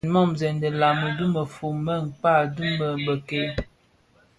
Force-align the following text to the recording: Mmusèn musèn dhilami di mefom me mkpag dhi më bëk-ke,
Mmusèn 0.05 0.13
musèn 0.29 0.55
dhilami 0.61 1.07
di 1.17 1.25
mefom 1.33 1.75
me 1.85 1.95
mkpag 2.05 2.43
dhi 2.55 2.65
më 2.77 2.87
bëk-ke, 3.05 3.43